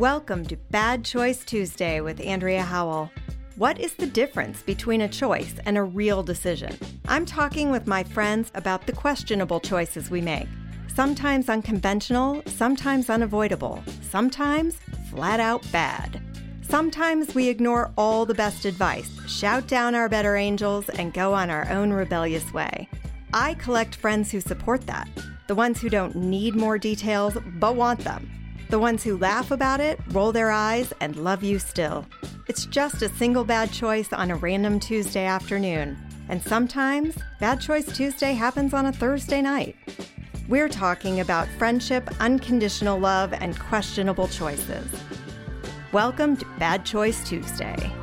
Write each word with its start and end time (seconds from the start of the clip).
Welcome 0.00 0.46
to 0.46 0.56
Bad 0.56 1.04
Choice 1.04 1.44
Tuesday 1.44 2.00
with 2.00 2.22
Andrea 2.22 2.62
Howell. 2.62 3.10
What 3.56 3.78
is 3.78 3.92
the 3.92 4.06
difference 4.06 4.62
between 4.62 5.02
a 5.02 5.08
choice 5.08 5.56
and 5.66 5.76
a 5.76 5.82
real 5.82 6.22
decision? 6.22 6.74
I'm 7.06 7.26
talking 7.26 7.70
with 7.70 7.86
my 7.86 8.02
friends 8.02 8.50
about 8.54 8.86
the 8.86 8.94
questionable 8.94 9.60
choices 9.60 10.08
we 10.08 10.22
make. 10.22 10.48
Sometimes 10.88 11.50
unconventional, 11.50 12.42
sometimes 12.46 13.10
unavoidable, 13.10 13.84
sometimes 14.00 14.78
flat 15.10 15.38
out 15.38 15.70
bad. 15.70 16.22
Sometimes 16.62 17.34
we 17.34 17.50
ignore 17.50 17.92
all 17.98 18.24
the 18.24 18.32
best 18.32 18.64
advice, 18.64 19.10
shout 19.28 19.68
down 19.68 19.94
our 19.94 20.08
better 20.08 20.34
angels, 20.34 20.88
and 20.88 21.12
go 21.12 21.34
on 21.34 21.50
our 21.50 21.68
own 21.68 21.92
rebellious 21.92 22.54
way. 22.54 22.88
I 23.34 23.52
collect 23.52 23.96
friends 23.96 24.32
who 24.32 24.40
support 24.40 24.86
that, 24.86 25.10
the 25.46 25.54
ones 25.54 25.78
who 25.78 25.90
don't 25.90 26.16
need 26.16 26.56
more 26.56 26.78
details 26.78 27.36
but 27.58 27.76
want 27.76 28.00
them 28.00 28.30
the 28.70 28.78
ones 28.78 29.02
who 29.02 29.16
laugh 29.18 29.50
about 29.50 29.80
it, 29.80 29.98
roll 30.12 30.30
their 30.30 30.52
eyes, 30.52 30.92
and 31.00 31.16
love 31.16 31.42
you 31.42 31.58
still. 31.58 32.06
It's 32.46 32.66
just 32.66 33.02
a 33.02 33.08
single 33.08 33.44
bad 33.44 33.72
choice 33.72 34.12
on 34.12 34.30
a 34.30 34.36
random 34.36 34.78
Tuesday 34.78 35.24
afternoon. 35.24 35.98
And 36.28 36.40
sometimes, 36.40 37.16
Bad 37.40 37.60
Choice 37.60 37.86
Tuesday 37.96 38.32
happens 38.32 38.72
on 38.72 38.86
a 38.86 38.92
Thursday 38.92 39.42
night. 39.42 39.74
We're 40.48 40.68
talking 40.68 41.18
about 41.18 41.48
friendship, 41.58 42.08
unconditional 42.20 42.98
love, 42.98 43.32
and 43.32 43.58
questionable 43.58 44.28
choices. 44.28 44.88
Welcome 45.90 46.36
to 46.36 46.46
Bad 46.60 46.84
Choice 46.84 47.28
Tuesday. 47.28 47.99